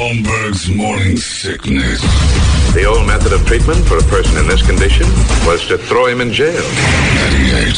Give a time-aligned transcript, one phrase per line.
[0.00, 2.00] Holmberg's morning sickness.
[2.72, 5.06] The old method of treatment for a person in this condition
[5.46, 6.54] was to throw him in jail.
[6.54, 7.76] 98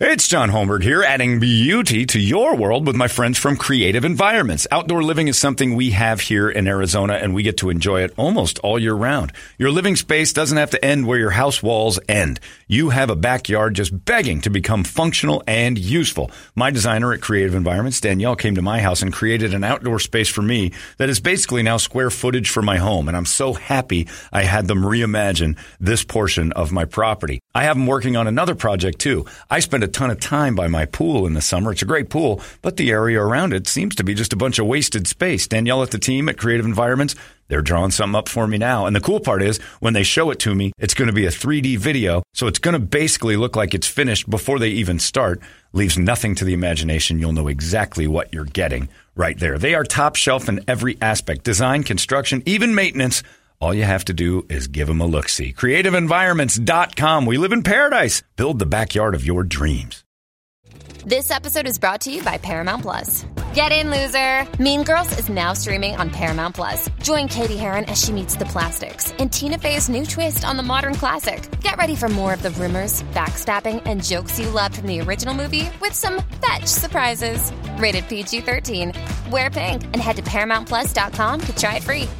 [0.00, 4.66] It's John Holmberg here, adding beauty to your world with my friends from Creative Environments.
[4.72, 8.12] Outdoor living is something we have here in Arizona, and we get to enjoy it
[8.16, 9.32] almost all year round.
[9.56, 12.40] Your living space doesn't have to end where your house walls end.
[12.70, 16.30] You have a backyard just begging to become functional and useful.
[16.54, 20.28] My designer at Creative Environments, Danielle, came to my house and created an outdoor space
[20.28, 24.06] for me that is basically now square footage for my home, and I'm so happy
[24.32, 27.40] I had them reimagine this portion of my property.
[27.56, 29.26] I have them working on another project too.
[29.50, 31.72] I spend a ton of time by my pool in the summer.
[31.72, 34.60] It's a great pool, but the area around it seems to be just a bunch
[34.60, 35.48] of wasted space.
[35.48, 37.16] Danielle at the team at Creative Environments,
[37.50, 38.86] they're drawing something up for me now.
[38.86, 41.26] And the cool part is when they show it to me, it's going to be
[41.26, 42.22] a 3D video.
[42.32, 45.40] So it's going to basically look like it's finished before they even start.
[45.72, 47.18] Leaves nothing to the imagination.
[47.18, 49.58] You'll know exactly what you're getting right there.
[49.58, 53.22] They are top shelf in every aspect design, construction, even maintenance.
[53.60, 55.52] All you have to do is give them a look see.
[55.52, 57.26] CreativeEnvironments.com.
[57.26, 58.22] We live in paradise.
[58.36, 60.02] Build the backyard of your dreams.
[61.06, 63.24] This episode is brought to you by Paramount Plus.
[63.54, 64.46] Get in, loser!
[64.62, 66.90] Mean Girls is now streaming on Paramount Plus.
[67.02, 70.62] Join Cady Heron as she meets the plastics in Tina Fey's new twist on the
[70.62, 71.40] modern classic.
[71.62, 75.32] Get ready for more of the rumors, backstabbing, and jokes you loved from the original
[75.32, 77.50] movie with some fetch surprises.
[77.78, 78.92] Rated PG 13.
[79.30, 82.10] Wear pink and head to ParamountPlus.com to try it free.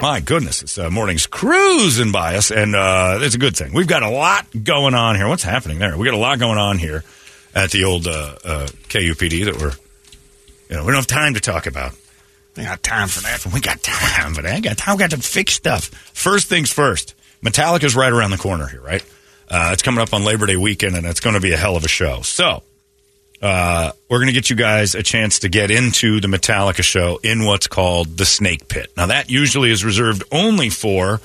[0.00, 3.74] My goodness, it's uh, morning's cruising by us, and uh, it's a good thing.
[3.74, 5.28] We've got a lot going on here.
[5.28, 5.98] What's happening there?
[5.98, 7.04] We got a lot going on here
[7.54, 9.72] at the old uh, uh, KUPD that we're,
[10.68, 11.94] you know, we don't have time to talk about.
[12.56, 13.46] We got time for that.
[13.52, 14.56] We got time for that.
[14.56, 14.96] We got time.
[14.96, 15.86] We got to fix stuff.
[16.12, 17.14] First things first.
[17.42, 19.04] Metallica's right around the corner here, right?
[19.48, 21.76] Uh, it's coming up on Labor Day weekend, and it's going to be a hell
[21.76, 22.22] of a show.
[22.22, 22.62] So,
[23.42, 27.18] uh, we're going to get you guys a chance to get into the Metallica show
[27.22, 28.92] in what's called the Snake Pit.
[28.96, 31.20] Now, that usually is reserved only for,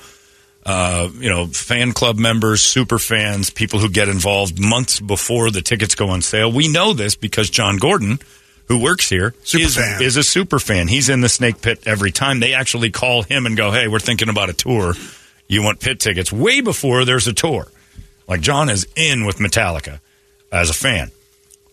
[0.66, 5.62] uh, you know, fan club members, super fans, people who get involved months before the
[5.62, 6.52] tickets go on sale.
[6.52, 8.18] We know this because John Gordon,
[8.66, 10.88] who works here, is, is, a super fan.
[10.88, 12.40] He's in the Snake Pit every time.
[12.40, 14.94] They actually call him and go, hey, we're thinking about a tour.
[15.46, 17.68] You want pit tickets way before there's a tour.
[18.28, 20.00] Like John is in with Metallica
[20.52, 21.10] as a fan.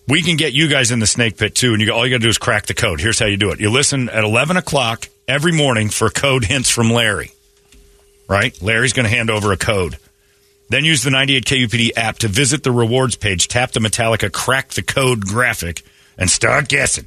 [0.08, 2.22] We can get you guys in the snake pit too, and you all you got
[2.22, 3.02] to do is crack the code.
[3.02, 6.70] Here's how you do it: you listen at eleven o'clock every morning for code hints
[6.70, 7.32] from Larry.
[8.28, 9.98] Right, Larry's going to hand over a code.
[10.70, 14.70] Then use the 98 KUPD app to visit the rewards page, tap the Metallica crack
[14.70, 15.84] the code graphic,
[16.18, 17.06] and start guessing.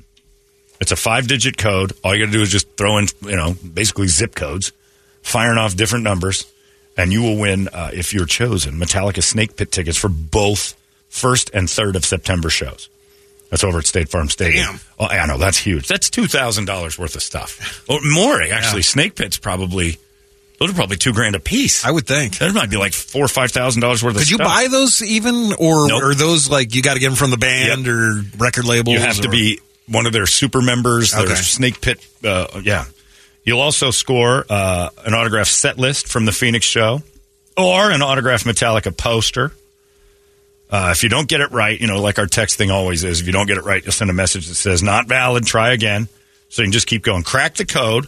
[0.80, 1.92] It's a five digit code.
[2.04, 4.72] All you got to do is just throw in, you know, basically zip codes,
[5.22, 6.46] firing off different numbers,
[6.96, 10.74] and you will win uh, if you're chosen Metallica Snake Pit tickets for both
[11.08, 12.88] first and third of September shows.
[13.50, 14.66] That's over at State Farm Stadium.
[14.66, 14.80] Damn.
[15.00, 15.88] Oh, I know that's huge.
[15.88, 18.82] That's two thousand dollars worth of stuff, or more actually.
[18.82, 19.98] Snake Pit's probably
[20.58, 21.84] those are probably two grand a piece.
[21.84, 22.38] I would think.
[22.38, 24.46] There might be like four or five thousand dollars worth of Could you stuff.
[24.48, 26.02] buy those even, or Nope.
[26.02, 27.94] are those like you got to get them from the band Yep.
[27.94, 28.94] or record labels?
[28.94, 31.14] You have to be one of their super members.
[31.14, 31.24] Okay.
[31.26, 32.06] Their Snake Pit.
[32.24, 32.84] Uh, yeah.
[33.44, 37.02] You'll also score uh, an autograph set list from the Phoenix show
[37.56, 39.52] or an autograph Metallica poster.
[40.70, 43.20] Uh, if you don't get it right, you know, like our text thing always is,
[43.22, 45.72] if you don't get it right, you'll send a message that says not valid, try
[45.72, 46.08] again.
[46.50, 47.22] So you can just keep going.
[47.22, 48.06] Crack the code,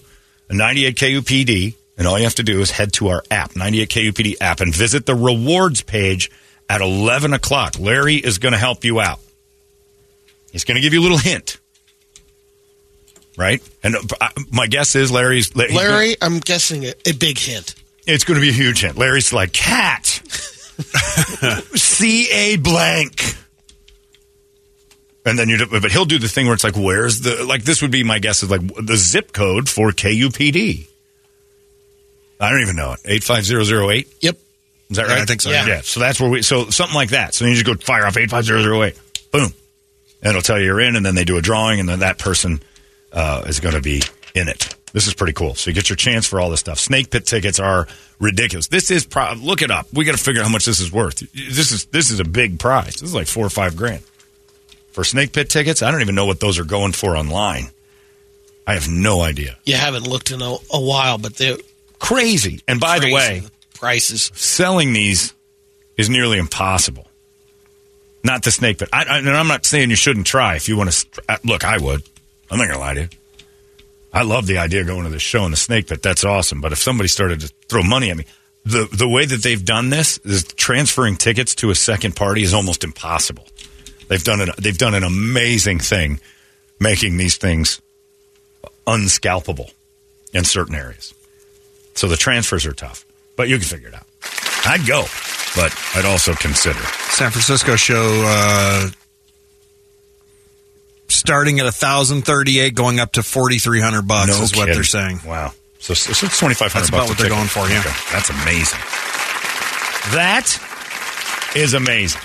[0.51, 3.91] a 98 KUPD, and all you have to do is head to our app, 98
[3.91, 6.31] KUPD app, and visit the rewards page
[6.67, 7.79] at 11 o'clock.
[7.79, 9.21] Larry is going to help you out.
[10.51, 11.59] He's going to give you a little hint.
[13.37, 13.63] Right?
[13.83, 15.55] And uh, my guess is Larry's.
[15.55, 17.75] Larry, I'm guessing a, a big hint.
[18.07, 18.97] it's going to be a huge hint.
[18.97, 20.07] Larry's like, cat.
[21.77, 23.35] C A blank.
[25.27, 27.83] And then you, but he'll do the thing where it's like, where's the, like, this
[27.83, 30.87] would be my guess is like the zip code for KUPD.
[32.41, 33.01] I don't even know it.
[33.05, 34.09] 85008.
[34.23, 34.39] Yep.
[34.91, 35.23] Is that Yeah, right?
[35.23, 35.67] I think so, Yeah.
[35.67, 35.81] yeah.
[35.83, 37.35] So that's where we, so something like that.
[37.35, 38.99] So you just go fire off 85008.
[39.31, 39.53] Boom.
[40.23, 42.19] And it'll tell you you're in, and then they do a drawing, and then that
[42.19, 42.61] person
[43.13, 44.03] uh, is going to be
[44.35, 44.75] in it.
[44.93, 45.55] This is pretty cool.
[45.55, 46.79] So you get your chance for all this stuff.
[46.79, 47.87] Snake pit tickets are
[48.19, 48.67] ridiculous.
[48.69, 49.87] This is pro- look it up.
[49.93, 51.21] We got to figure out how much this is worth.
[51.33, 52.95] This is this is a big prize.
[52.95, 54.03] This is like four or five grand
[54.91, 55.81] for snake pit tickets.
[55.83, 57.69] I don't even know what those are going for online.
[58.67, 59.57] I have no idea.
[59.65, 61.57] You haven't looked in a, a while, but they're
[62.01, 62.63] Crazy.
[62.67, 63.43] And by the crazy, way,
[63.75, 64.33] prices.
[64.35, 65.33] selling these
[65.97, 67.07] is nearly impossible.
[68.25, 68.89] Not the snake pit.
[68.93, 71.23] I, I, and I'm not saying you shouldn't try if you want to.
[71.29, 72.03] Uh, look, I would.
[72.51, 73.09] I'm not going to lie to you.
[74.13, 76.03] I love the idea of going to the show in the snake pit.
[76.03, 76.61] That's awesome.
[76.61, 78.25] But if somebody started to throw money at me,
[78.65, 82.53] the the way that they've done this is transferring tickets to a second party is
[82.53, 83.47] almost impossible.
[84.09, 84.51] They've done it.
[84.59, 86.21] They've done an amazing thing,
[86.79, 87.81] making these things
[88.87, 89.71] unscalpable
[90.33, 91.15] in certain areas.
[92.01, 93.05] So the transfers are tough,
[93.37, 94.07] but you can figure it out.
[94.65, 95.05] I'd go,
[95.55, 96.79] but I'd also consider.
[96.79, 98.89] San Francisco show uh,
[101.09, 105.21] starting at 1038 going up to 4300 bucks No is what they're saying.
[105.27, 105.53] Wow.
[105.79, 107.37] So, so it's 2500 That's bucks about what they're ticket.
[107.37, 107.81] going for, yeah.
[107.81, 107.93] Okay.
[108.11, 108.81] That's amazing.
[110.17, 112.23] That is amazing.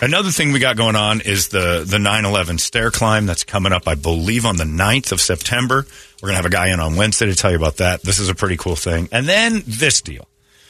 [0.00, 3.88] Another thing we got going on is the the 9/11 stair climb that's coming up
[3.88, 5.86] I believe on the 9th of September.
[6.22, 8.02] We're going to have a guy in on Wednesday to tell you about that.
[8.02, 9.08] This is a pretty cool thing.
[9.12, 10.28] And then this deal.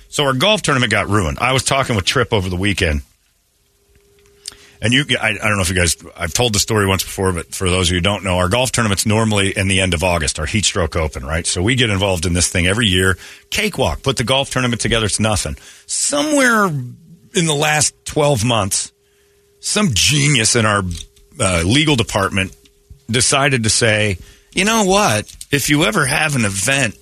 [0.08, 1.38] So our golf tournament got ruined.
[1.40, 3.02] I was talking with Trip over the weekend.
[4.80, 7.32] And you, I, I don't know if you guys, I've told the story once before,
[7.32, 9.92] but for those of you who don't know, our golf tournament's normally in the end
[9.92, 11.46] of August, our Heat Stroke Open, right?
[11.46, 13.18] So we get involved in this thing every year.
[13.50, 15.56] Cakewalk, put the golf tournament together, it's nothing.
[15.86, 18.92] Somewhere in the last 12 months,
[19.60, 20.82] some genius in our
[21.40, 22.56] uh, legal department
[23.10, 24.18] decided to say,
[24.52, 25.34] you know what?
[25.50, 26.96] If you ever have an event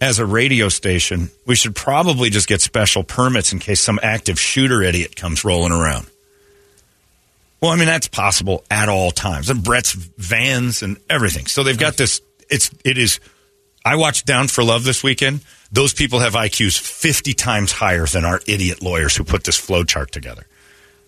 [0.00, 4.38] as a radio station, we should probably just get special permits in case some active
[4.38, 6.06] shooter idiot comes rolling around.
[7.60, 11.46] Well, I mean that's possible at all times, and Brett's vans and everything.
[11.46, 12.20] So they've got this.
[12.50, 13.18] It's it is.
[13.84, 15.40] I watched Down for Love this weekend.
[15.72, 19.84] Those people have IQs fifty times higher than our idiot lawyers who put this flow
[19.84, 20.46] chart together.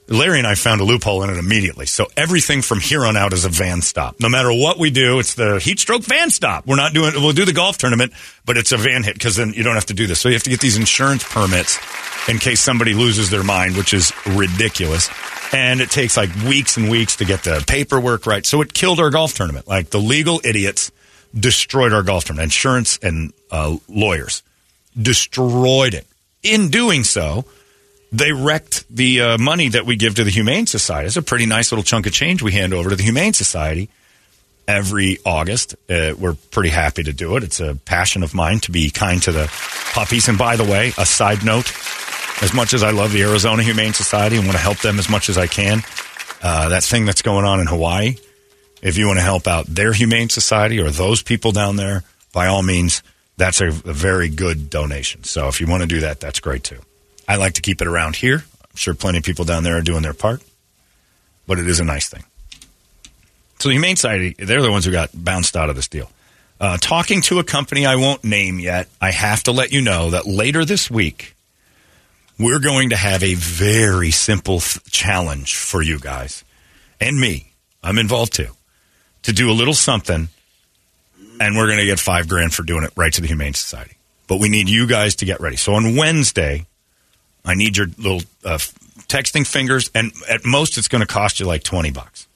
[0.08, 1.84] Larry and I found a loophole in it immediately.
[1.86, 4.16] So everything from here on out is a van stop.
[4.20, 6.66] No matter what we do, it's the heat stroke van stop.
[6.66, 8.12] We're not doing, we'll do the golf tournament,
[8.46, 10.20] but it's a van hit because then you don't have to do this.
[10.20, 11.78] So you have to get these insurance permits
[12.28, 15.10] in case somebody loses their mind, which is ridiculous.
[15.52, 18.44] And it takes like weeks and weeks to get the paperwork right.
[18.46, 19.68] So it killed our golf tournament.
[19.68, 20.90] Like the legal idiots
[21.38, 22.46] destroyed our golf tournament.
[22.46, 24.42] Insurance and uh, lawyers
[25.00, 26.06] destroyed it.
[26.42, 27.44] In doing so,
[28.10, 31.06] they wrecked the uh, money that we give to the Humane Society.
[31.06, 33.88] It's a pretty nice little chunk of change we hand over to the Humane Society
[34.66, 35.74] every August.
[35.88, 37.42] Uh, we're pretty happy to do it.
[37.42, 39.50] It's a passion of mine to be kind to the
[39.92, 40.28] puppies.
[40.28, 41.72] And by the way, a side note
[42.42, 45.08] as much as I love the Arizona Humane Society and want to help them as
[45.08, 45.82] much as I can,
[46.42, 48.16] uh, that thing that's going on in Hawaii,
[48.80, 52.46] if you want to help out their Humane Society or those people down there, by
[52.46, 53.02] all means,
[53.36, 55.24] that's a, a very good donation.
[55.24, 56.78] So if you want to do that, that's great too.
[57.28, 58.36] I like to keep it around here.
[58.62, 60.42] I'm sure plenty of people down there are doing their part,
[61.46, 62.24] but it is a nice thing.
[63.58, 66.10] So the Humane Society, they're the ones who got bounced out of this deal.
[66.60, 70.10] Uh, talking to a company I won't name yet, I have to let you know
[70.10, 71.36] that later this week,
[72.38, 76.44] we're going to have a very simple th- challenge for you guys
[77.00, 77.52] and me.
[77.82, 78.48] I'm involved too.
[79.24, 80.28] To do a little something,
[81.40, 83.96] and we're going to get five grand for doing it right to the Humane Society.
[84.26, 85.56] But we need you guys to get ready.
[85.56, 86.66] So on Wednesday,
[87.48, 88.58] I need your little uh,
[89.08, 92.26] texting fingers, and at most, it's going to cost you like twenty bucks,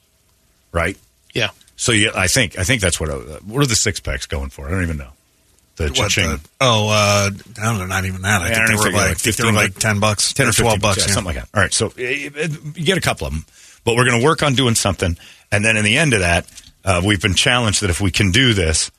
[0.71, 0.97] right?
[1.33, 1.49] Yeah.
[1.75, 3.09] So yeah, I think I think that's what.
[3.09, 4.67] Uh, what are the six packs going for?
[4.67, 5.09] I don't even know.
[5.75, 6.29] The What cha-ching.
[6.29, 8.41] the, oh, uh, I don't know, not even that.
[8.43, 9.99] I Yeah, I think they don't were think like, like they were 15 like 10
[9.99, 10.97] bucks, 10 or 12 15 bucks.
[10.97, 11.13] yeah, yeah.
[11.13, 11.49] something like that.
[11.57, 13.45] All right, so uh, uh, you get a couple of them,
[13.83, 15.17] but we're going to work on doing something,
[15.51, 16.45] and then in the end of that,
[16.85, 18.91] uh, we've been challenged that if we can do this,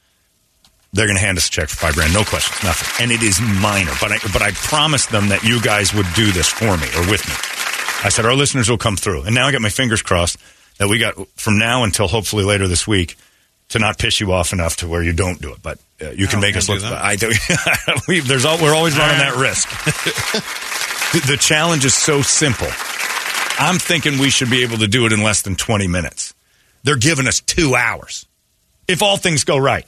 [0.94, 3.22] they're going to hand us a check for five grand, no questions, nothing, and it
[3.22, 3.92] is minor.
[4.00, 7.10] But I, but I promised them that you guys would do this for me or
[7.10, 7.34] with me.
[8.06, 10.38] I said our listeners will come through, and now I got my fingers crossed
[10.78, 13.16] that we got from now until hopefully later this week
[13.68, 15.62] to not piss you off enough to where you don't do it.
[15.62, 16.80] But uh, you can make us look.
[16.80, 16.92] that.
[16.92, 17.30] I do.
[18.08, 19.68] we, there's all, we're always running that risk.
[21.12, 22.68] the, the challenge is so simple.
[23.58, 26.34] I'm thinking we should be able to do it in less than 20 minutes.
[26.82, 28.26] They're giving us two hours.
[28.86, 29.86] If all things go right.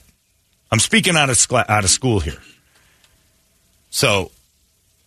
[0.71, 2.41] I'm speaking out of, out of school here.
[3.89, 4.31] So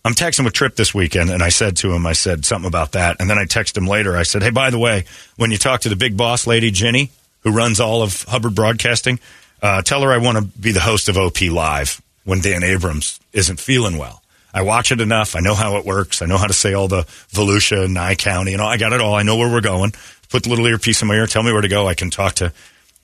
[0.04, 2.92] I'm texting with Trip this weekend, and I said to him, I said something about
[2.92, 3.16] that.
[3.20, 4.16] And then I texted him later.
[4.16, 5.04] I said, hey, by the way,
[5.36, 9.20] when you talk to the big boss lady, Ginny, who runs all of Hubbard Broadcasting,
[9.62, 13.20] uh, tell her I want to be the host of OP Live when Dan Abrams
[13.32, 14.22] isn't feeling well.
[14.52, 15.36] I watch it enough.
[15.36, 16.22] I know how it works.
[16.22, 17.02] I know how to say all the
[17.32, 18.68] Volusia, and Nye County, and all.
[18.68, 19.14] I got it all.
[19.14, 19.92] I know where we're going.
[20.28, 21.26] Put the little earpiece in my ear.
[21.26, 21.86] Tell me where to go.
[21.86, 22.52] I can talk to,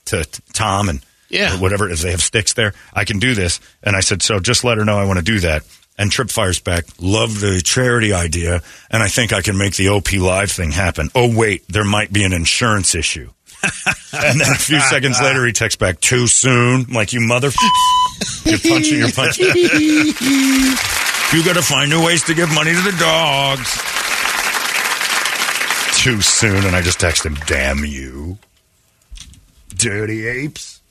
[0.05, 1.59] to Tom and Yeah.
[1.59, 1.89] whatever.
[1.89, 3.59] If they have sticks there, I can do this.
[3.83, 5.63] And I said, so just let her know I want to do that.
[5.97, 9.89] And Trip fires back, love the charity idea, and I think I can make the
[9.89, 11.09] OP Live thing happen.
[11.15, 13.31] Oh wait, there might be an insurance issue.
[14.13, 16.85] and then a few seconds later, he texts back, too soon.
[16.87, 17.49] I'm like, you mother.
[18.45, 19.45] you're punching, you're punching.
[19.55, 23.71] you got to find new ways to give money to the dogs.
[25.97, 26.65] Too soon.
[26.65, 28.37] And I just text him, damn you.
[29.75, 30.81] Dirty apes.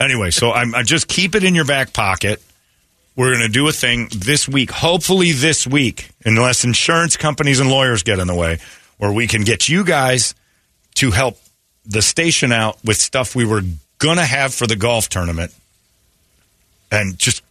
[0.00, 2.42] Anyway, so I'm, I just keep it in your back pocket.
[3.16, 7.70] We're going to do a thing this week, hopefully this week, unless insurance companies and
[7.70, 8.58] lawyers get in the way,
[8.98, 10.34] where we can get you guys
[10.96, 11.38] to help
[11.86, 13.62] the station out with stuff we were
[13.98, 15.54] going to have for the golf tournament.
[16.90, 17.42] And just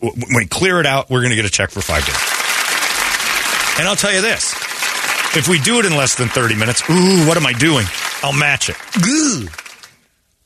[0.00, 3.78] when we clear it out, we're going to get a check for five days.
[3.78, 4.54] And I'll tell you this
[5.36, 7.86] if we do it in less than 30 minutes, ooh, what am I doing?
[8.22, 8.76] I'll match it.
[9.06, 9.48] Ooh.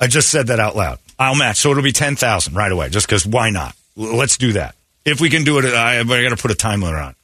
[0.00, 0.98] I just said that out loud.
[1.18, 1.58] I'll match.
[1.58, 3.74] So it'll be 10,000 right away, just because why not?
[3.96, 4.74] Let's do that.
[5.04, 7.14] If we can do it, I, I got to put a time limit on.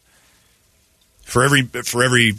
[1.23, 2.35] For every, for every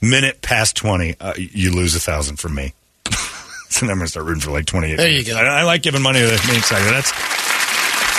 [0.00, 2.74] minute past 20, uh, you lose a thousand from me.
[3.10, 4.96] so then I'm going to start rooting for like 28.
[4.96, 5.36] There you go.
[5.36, 6.82] I, I like giving money to the main side.
[6.92, 7.08] That's,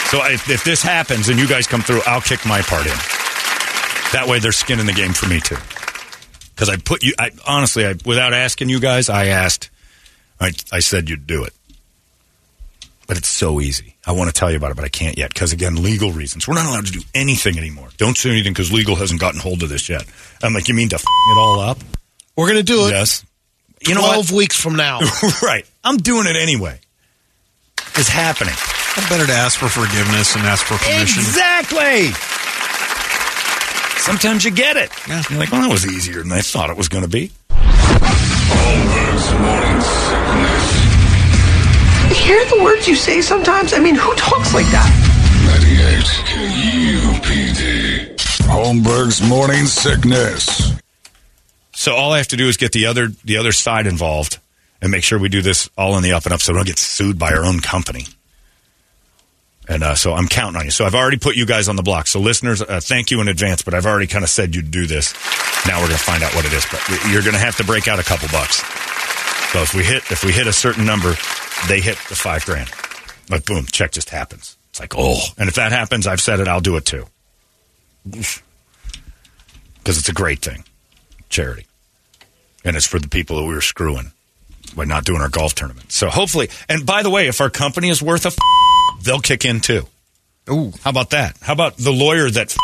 [0.09, 2.97] so if, if this happens and you guys come through, I'll kick my part in.
[4.13, 5.57] That way, they're skin in the game for me too.
[6.53, 9.69] Because I put you, I, honestly, I, without asking you guys, I asked.
[10.39, 11.53] I, I said you'd do it,
[13.07, 13.95] but it's so easy.
[14.05, 16.47] I want to tell you about it, but I can't yet because again, legal reasons.
[16.47, 17.89] We're not allowed to do anything anymore.
[17.97, 20.05] Don't say anything because legal hasn't gotten hold of this yet.
[20.41, 21.77] I'm like, you mean to f- it all up?
[22.35, 23.25] We're going to do it Yes.
[23.85, 24.37] You know 12 what?
[24.37, 24.99] weeks from now.
[25.43, 25.65] right.
[25.83, 26.79] I'm doing it anyway.
[27.95, 28.53] It's happening.
[28.55, 31.19] I Better to ask for forgiveness and ask for permission.
[31.21, 32.11] Exactly.
[34.01, 34.89] Sometimes you get it.
[35.07, 35.23] Yeah.
[35.29, 37.31] You're like, well, that was easier than I thought it was going to be.
[37.49, 40.82] Holmberg's morning sickness.
[42.13, 43.73] Hear the words you say sometimes?
[43.73, 44.89] I mean, who talks like that?
[45.45, 46.05] 98
[47.17, 48.15] KUPD.
[48.47, 50.73] Holmberg's morning sickness.
[51.73, 54.39] So all I have to do is get the other the other side involved
[54.81, 56.67] and make sure we do this all in the up and up, so we don't
[56.67, 58.05] get sued by our own company.
[59.67, 60.71] And uh, so I'm counting on you.
[60.71, 62.07] So I've already put you guys on the block.
[62.07, 63.61] So listeners, uh, thank you in advance.
[63.61, 65.13] But I've already kind of said you'd do this.
[65.65, 66.65] Now we're going to find out what it is.
[66.69, 68.57] But you're going to have to break out a couple bucks.
[69.53, 71.15] So if we hit if we hit a certain number,
[71.67, 72.69] they hit the five grand.
[73.29, 74.57] Like boom, check just happens.
[74.69, 76.47] It's like oh, and if that happens, I've said it.
[76.47, 77.05] I'll do it too.
[78.05, 78.41] Because
[79.85, 80.63] it's a great thing,
[81.29, 81.65] charity,
[82.65, 84.11] and it's for the people that we were screwing
[84.75, 85.91] by not doing our golf tournament.
[85.91, 88.37] So hopefully, and by the way, if our company is worth a, f-
[89.03, 89.87] they'll kick in too.
[90.49, 90.73] Ooh.
[90.83, 91.37] How about that?
[91.41, 92.57] How about the lawyer that f-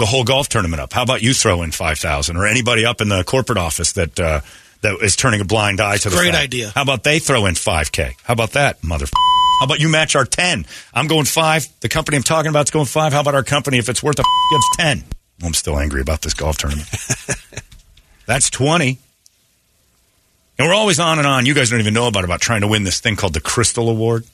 [0.00, 0.92] the whole golf tournament up?
[0.92, 4.18] How about you throw in five thousand, or anybody up in the corporate office that
[4.18, 4.40] uh,
[4.82, 6.44] that is turning a blind eye to the Great fact?
[6.44, 6.72] idea.
[6.74, 8.14] How about they throw in five k?
[8.24, 9.06] How about that, mother?
[9.60, 10.66] How about you match our ten?
[10.92, 11.66] I'm going five.
[11.80, 13.12] The company I'm talking about is going five.
[13.12, 13.78] How about our company?
[13.78, 15.04] If it's worth a gives ten.
[15.42, 16.88] I'm still angry about this golf tournament.
[18.26, 18.98] That's twenty.
[20.58, 21.44] And we're always on and on.
[21.44, 23.90] You guys don't even know about about trying to win this thing called the Crystal
[23.90, 24.24] Award,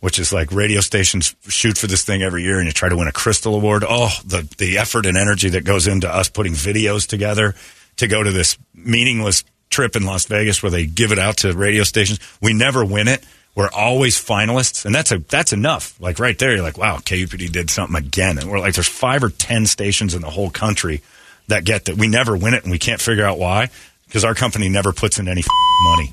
[0.00, 2.96] which is like radio stations shoot for this thing every year, and you try to
[2.96, 3.84] win a Crystal Award.
[3.88, 7.54] Oh, the the effort and energy that goes into us putting videos together
[7.98, 11.52] to go to this meaningless trip in Las Vegas where they give it out to
[11.52, 12.18] radio stations.
[12.40, 13.24] We never win it.
[13.54, 15.98] We're always finalists, and that's a that's enough.
[16.00, 19.24] Like right there, you're like, wow, KUPD did something again, and we're like, there's five
[19.24, 21.00] or ten stations in the whole country
[21.48, 21.96] that get that.
[21.96, 23.70] We never win it, and we can't figure out why
[24.06, 25.42] because our company never puts in any
[25.84, 26.12] money.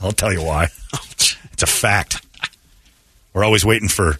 [0.00, 0.68] I'll tell you why.
[1.52, 2.24] It's a fact.
[3.34, 4.16] We're always waiting for,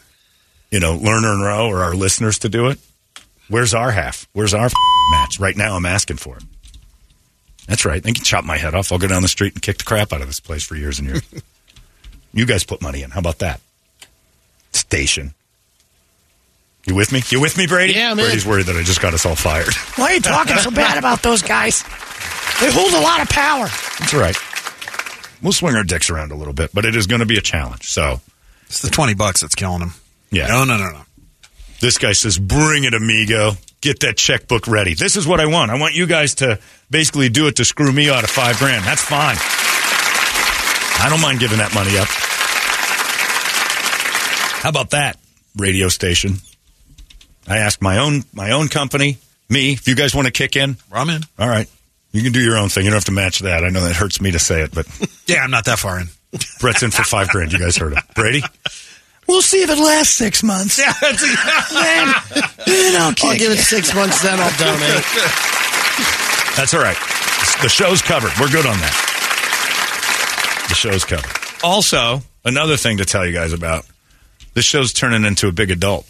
[0.72, 2.80] you know, Lerner and Rowe or our listeners to do it.
[3.48, 4.26] Where's our half?
[4.32, 4.72] Where's our f-
[5.12, 5.38] match?
[5.38, 6.42] Right now, I'm asking for it.
[7.68, 8.02] That's right.
[8.02, 8.90] They can chop my head off.
[8.90, 10.98] I'll go down the street and kick the crap out of this place for years
[10.98, 11.22] and years.
[12.32, 13.10] you guys put money in.
[13.10, 13.60] How about that?
[14.72, 15.34] Station.
[16.86, 17.20] You with me?
[17.28, 17.92] You with me, Brady?
[17.92, 18.16] Yeah, I'm.
[18.16, 19.74] Brady's worried that I just got us all fired.
[19.96, 21.82] Why are you talking so bad about those guys?
[22.60, 23.66] They hold a lot of power.
[24.00, 24.36] That's right.
[25.42, 27.42] We'll swing our dicks around a little bit, but it is going to be a
[27.42, 27.88] challenge.
[27.88, 28.20] So,
[28.66, 29.92] It's the 20 bucks that's killing them.
[30.30, 30.46] yeah.
[30.48, 31.02] No, no, no, no.
[31.80, 33.52] This guy says, bring it, amigo.
[33.80, 34.94] Get that checkbook ready.
[34.94, 35.70] This is what I want.
[35.70, 36.58] I want you guys to
[36.90, 38.84] basically do it to screw me out of five grand.
[38.84, 39.36] That's fine.
[41.00, 42.08] I don't mind giving that money up.
[44.62, 45.16] How about that,
[45.56, 46.34] radio station?
[47.46, 49.18] I asked my own my own company,
[49.48, 51.22] me, if you guys want to kick in, I'm in.
[51.38, 51.68] all right.
[52.10, 52.84] You can do your own thing.
[52.84, 53.64] You don't have to match that.
[53.64, 54.86] I know that hurts me to say it, but
[55.26, 56.08] Yeah, I'm not that far in.
[56.60, 57.52] Brett's in for five grand.
[57.52, 58.02] You guys heard him.
[58.14, 58.42] Brady?
[59.28, 60.78] We'll see if it lasts six months.
[60.78, 61.20] Yeah, that's
[61.72, 62.14] then,
[62.64, 65.04] then I'll I'll kick give it six months, then I'll donate.
[66.56, 66.96] That's all right.
[67.62, 68.32] The show's covered.
[68.40, 70.66] We're good on that.
[70.68, 71.30] The show's covered.
[71.62, 73.86] Also, another thing to tell you guys about:
[74.54, 76.04] this show's turning into a big adult.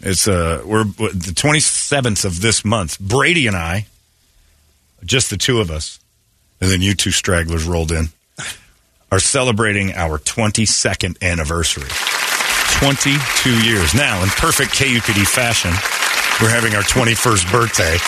[0.00, 2.98] It's uh, we're the twenty seventh of this month.
[2.98, 3.86] Brady and I,
[5.04, 6.00] just the two of us,
[6.60, 8.06] and then you two stragglers rolled in,
[9.12, 11.88] are celebrating our twenty second anniversary.
[12.78, 15.70] Twenty two years now, in perfect KUPD fashion.
[16.42, 17.96] We're having our twenty first birthday.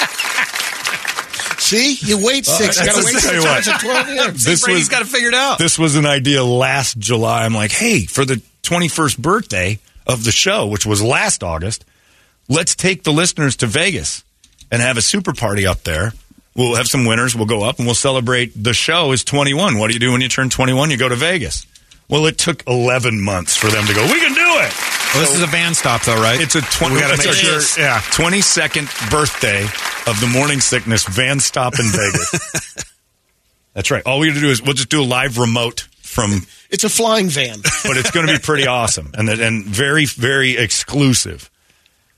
[1.59, 2.79] See, you wait six.
[2.79, 3.67] Uh, you gotta that's- wait tell you six what.
[3.67, 4.45] months or twelve years.
[4.45, 5.59] This Brady's was got it figured out.
[5.59, 7.45] this was an idea last July.
[7.45, 11.85] I'm like, hey, for the 21st birthday of the show, which was last August,
[12.49, 14.25] let's take the listeners to Vegas
[14.71, 16.13] and have a super party up there.
[16.55, 17.35] We'll have some winners.
[17.35, 18.53] We'll go up and we'll celebrate.
[18.55, 19.79] The show is 21.
[19.79, 20.91] What do you do when you turn 21?
[20.91, 21.67] You go to Vegas.
[22.11, 24.73] Well, it took 11 months for them to go, we can do it.
[25.15, 26.39] Well, this is a van stop, though, right?
[26.41, 29.63] It's a 20, We gotta make sure- yeah, 22nd birthday
[30.07, 32.85] of the morning sickness van stop in Vegas.
[33.75, 34.03] That's right.
[34.05, 36.91] All we got to do is we'll just do a live remote from, It's a
[36.91, 37.61] flying van.
[37.85, 41.51] but it's going to be pretty awesome and and very very exclusive.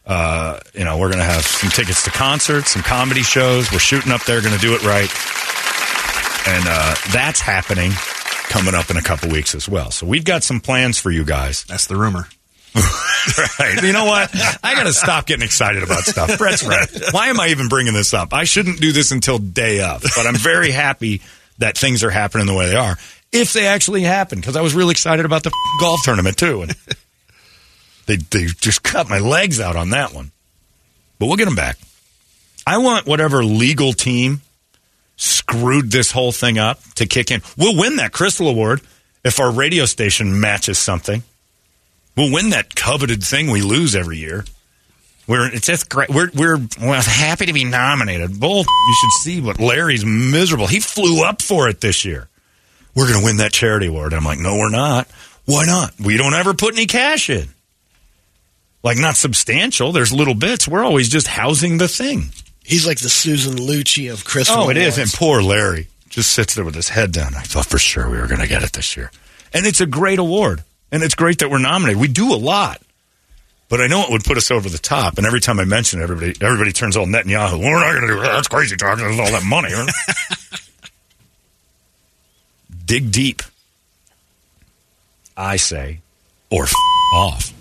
[0.07, 3.73] Uh, you know, we're going to have some tickets to concerts, some comedy shows.
[3.73, 5.09] We're shooting up there, going to do it right,
[6.47, 7.93] and uh, that's happening
[8.51, 9.91] coming up in a couple weeks as well.
[9.91, 11.65] So we've got some plans for you guys.
[11.65, 12.27] That's the rumor.
[13.59, 13.83] Right.
[13.83, 14.31] You know what?
[14.63, 16.37] I got to stop getting excited about stuff.
[16.37, 16.87] Brett's right.
[17.11, 18.35] Why am I even bringing this up?
[18.35, 21.23] I shouldn't do this until day of, but I'm very happy
[21.57, 22.99] that things are happening the way they are.
[23.33, 26.77] If they actually happen, because I was really excited about the golf tournament too, and
[28.07, 30.33] they they just cut my legs out on that one.
[31.19, 31.79] But we'll get them back.
[32.67, 34.41] I want whatever legal team
[35.17, 37.43] screwed this whole thing up to kick in.
[37.57, 38.81] We'll win that Crystal Award
[39.25, 41.23] if our radio station matches something.
[42.17, 44.45] We'll win that coveted thing we lose every year.
[45.27, 46.11] We're it's just great.
[46.11, 48.39] We're we're happy to be nominated.
[48.39, 50.67] Bull, you should see what Larry's miserable.
[50.67, 52.29] He flew up for it this year.
[52.95, 54.15] We're going to win that charity award.
[54.15, 55.09] I'm like, no, we're not.
[55.47, 55.99] Why not?
[55.99, 57.49] We don't ever put any cash in.
[58.85, 59.93] Like not substantial.
[59.93, 60.69] There's little bits.
[60.69, 62.27] We're always just housing the thing.
[62.63, 64.65] He's like the Susan Lucci of Crystal.
[64.65, 64.99] Oh, it is.
[64.99, 67.35] And poor Larry just sits there with his head down.
[67.35, 69.11] I thought for sure we were going to get it this year.
[69.55, 70.63] And it's a great award.
[70.93, 72.01] And it's great that we're nominated.
[72.01, 72.81] We do a lot.
[73.71, 75.17] But I know it would put us over the top.
[75.17, 77.59] And every time I mention it, everybody, everybody turns all Netanyahu.
[77.59, 78.33] We're not going to do that.
[78.33, 78.99] That's crazy talk.
[78.99, 79.71] There's all that money.
[82.85, 83.43] Dig deep.
[85.37, 86.01] I say,
[86.51, 86.73] or f-
[87.15, 87.55] off.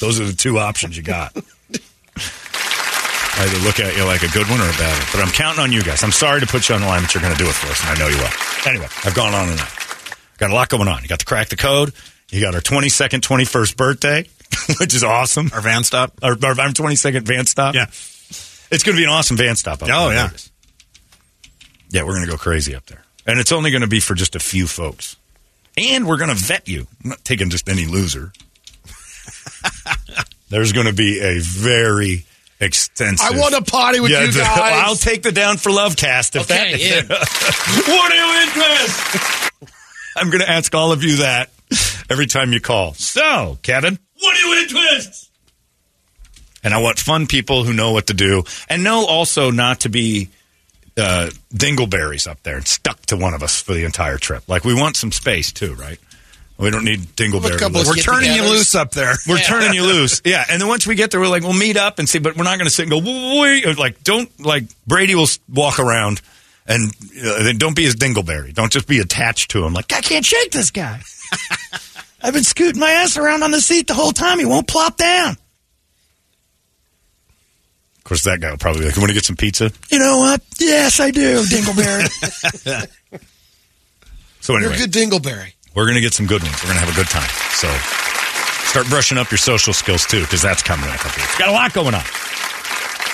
[0.00, 1.36] Those are the two options you got.
[1.36, 1.42] I
[3.44, 5.08] Either look at you like a good one or a bad one.
[5.12, 6.02] But I'm counting on you guys.
[6.02, 7.68] I'm sorry to put you on the line, but you're going to do it for
[7.68, 8.30] us, and I know you will.
[8.68, 10.16] Anyway, I've gone on enough.
[10.38, 11.02] Got a lot going on.
[11.02, 11.92] You got to crack the code.
[12.30, 14.26] You got our 22nd, 21st birthday,
[14.80, 15.50] which is awesome.
[15.54, 16.12] Our van stop.
[16.22, 17.74] Our, our, our 22nd van stop.
[17.76, 17.86] Yeah.
[18.70, 19.82] It's going to be an awesome van stop.
[19.84, 20.30] Up Oh, there yeah.
[21.90, 23.02] Yeah, we're going to go crazy up there.
[23.26, 25.16] And it's only going to be for just a few folks.
[25.76, 26.86] And we're going to vet you.
[27.04, 28.32] I'm not taking just any loser.
[30.50, 32.24] There's going to be a very
[32.60, 33.26] extensive.
[33.34, 34.82] I want to party with Yeah, you the- guys.
[34.86, 37.08] I'll take the down for love cast if Okay, that.
[37.88, 39.52] what are you interest?
[40.16, 41.50] I'm going to ask all of you that
[42.10, 42.94] every time you call.
[42.94, 45.30] So, Kevin, what are you interest?
[46.64, 49.88] And I want fun people who know what to do and know also not to
[49.88, 50.28] be
[50.96, 54.42] uh, dingleberries up there and stuck to one of us for the entire trip.
[54.48, 56.00] Like we want some space too, right?
[56.58, 57.56] We don't need dingleberry.
[57.56, 58.06] couple of lists.
[58.06, 59.14] We're turning you loose up there.
[59.28, 60.20] We're turning you loose.
[60.24, 60.44] Yeah.
[60.50, 62.42] And then once we get there, we're like, we'll meet up and see, but we're
[62.44, 63.78] not going to sit and go, wait.
[63.78, 66.20] Like, don't, like, Brady will walk around
[66.66, 66.92] and
[67.24, 68.52] uh, then don't be his dingleberry.
[68.52, 69.72] Don't just be attached to him.
[69.72, 71.00] Like, I can't shake this guy.
[72.22, 74.40] I've been scooting my ass around on the seat the whole time.
[74.40, 75.36] He won't plop down.
[77.98, 79.70] of course, that guy will probably be like, you want to get some pizza?
[79.92, 80.42] You know what?
[80.58, 82.88] Yes, I do, Dingleberry.
[84.40, 85.52] So anyway, You're a good Dingleberry.
[85.78, 86.56] We're going to get some good ones.
[86.60, 87.30] We're going to have a good time.
[87.54, 87.68] So
[88.66, 91.38] start brushing up your social skills too, because that's coming in a couple weeks.
[91.38, 92.02] Got a lot going on.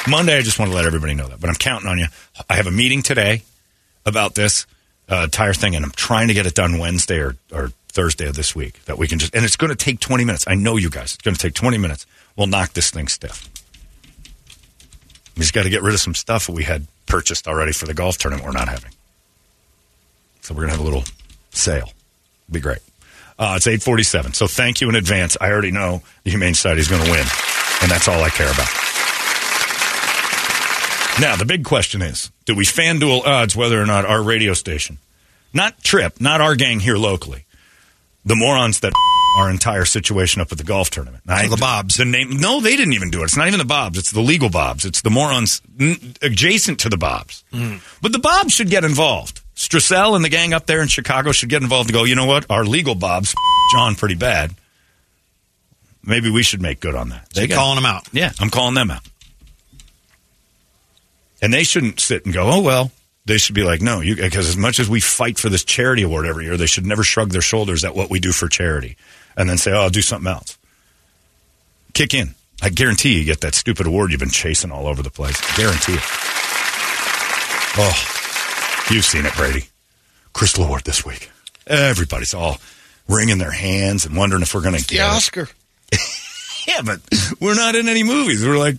[0.08, 2.06] Monday, I just want to let everybody know that, but I'm counting on you.
[2.48, 3.42] I have a meeting today
[4.06, 4.64] about this
[5.10, 8.34] uh, entire thing, and I'm trying to get it done Wednesday or, or Thursday of
[8.34, 8.82] this week.
[8.86, 10.46] That we can just, and it's going to take 20 minutes.
[10.48, 11.12] I know you guys.
[11.12, 12.06] It's going to take 20 minutes.
[12.34, 13.46] We'll knock this thing stiff.
[15.36, 17.92] We just got to get rid of some stuff we had purchased already for the
[17.92, 18.92] golf tournament we're not having.
[20.40, 21.04] So we're going to have a little
[21.50, 21.90] sale.
[22.54, 22.78] Be great.
[23.38, 24.32] Uh, it's 847.
[24.32, 25.36] So thank you in advance.
[25.40, 27.26] I already know the Humane Society is going to win,
[27.82, 28.68] and that's all I care about.
[31.20, 34.98] Now, the big question is do we FanDuel odds whether or not our radio station,
[35.52, 37.44] not Trip, not our gang here locally,
[38.24, 38.92] the morons that
[39.38, 41.22] our entire situation up at the golf tournament.
[41.28, 41.96] I- the Bobs.
[41.96, 43.24] The name, no, they didn't even do it.
[43.24, 43.96] It's not even the Bobs.
[43.98, 44.84] It's the legal Bobs.
[44.84, 47.44] It's the morons n- adjacent to the Bobs.
[48.02, 49.40] But the Bobs should get involved.
[49.56, 52.26] Strassel and the gang up there in Chicago should get involved and go, you know
[52.26, 52.50] what?
[52.50, 53.34] Our legal Bobs,
[53.72, 54.54] John, pretty bad.
[56.02, 57.30] Maybe we should make good on that.
[57.30, 58.08] They got- calling them out.
[58.12, 59.02] yeah, I'm calling them out.
[61.40, 62.90] And they shouldn't sit and go, oh, well.
[63.26, 66.02] They should be like, no, you because as much as we fight for this charity
[66.02, 68.98] award every year, they should never shrug their shoulders at what we do for charity
[69.34, 70.58] and then say, oh, I'll do something else.
[71.94, 72.34] Kick in.
[72.60, 75.40] I guarantee you get that stupid award you've been chasing all over the place.
[75.56, 76.02] Guarantee it.
[77.76, 78.23] Oh,
[78.90, 79.68] you've seen it, Brady.
[80.32, 81.30] Crystal Award this week.
[81.66, 82.58] Everybody's all
[83.08, 85.16] wringing their hands and wondering if we're going to The get it.
[85.16, 85.48] Oscar.
[86.66, 87.00] Yeah, but
[87.40, 88.42] we're not in any movies.
[88.42, 88.76] We're like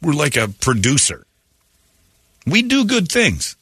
[0.00, 1.26] we're like a producer.
[2.46, 3.54] We do good things.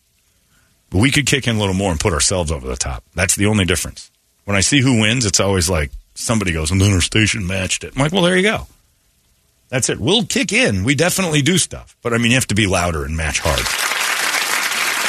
[0.89, 3.03] But we could kick in a little more and put ourselves over the top.
[3.17, 4.09] That's the only difference.
[4.45, 7.83] When I see who wins, it's always like somebody goes, and then our station matched
[7.83, 7.93] it.
[7.97, 8.69] I'm like, well, there you go.
[9.69, 9.99] That's it.
[9.99, 10.85] We'll kick in.
[10.85, 11.97] We definitely do stuff.
[12.03, 13.67] But I mean, you have to be louder and match hard.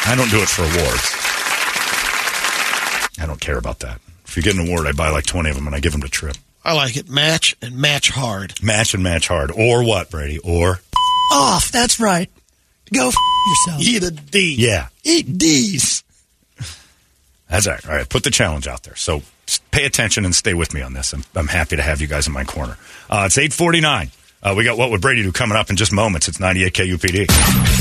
[0.05, 1.15] I don't do it for awards.
[3.19, 3.99] I don't care about that.
[4.25, 6.01] If you get an award, I buy like 20 of them and I give them
[6.01, 6.35] to Trip.
[6.63, 7.09] I like it.
[7.09, 8.61] Match and match hard.
[8.63, 9.51] Match and match hard.
[9.51, 10.39] Or what, Brady?
[10.39, 10.79] Or,
[11.33, 11.71] Off.
[11.71, 12.29] That's right.
[12.93, 13.15] Go f-
[13.47, 13.81] yourself.
[13.81, 14.55] Eat a D.
[14.57, 14.87] yeah.
[15.03, 16.03] Eat D's.
[17.49, 17.87] That's all right.
[17.89, 18.07] All right.
[18.09, 18.95] Put the challenge out there.
[18.95, 21.13] So just pay attention and stay with me on this.
[21.13, 22.77] I'm, I'm happy to have you guys in my corner.
[23.09, 24.11] Uh, it's 849.
[24.43, 26.27] Uh, we got What Would Brady Do coming up in just moments.
[26.27, 27.80] It's 98 KUPD.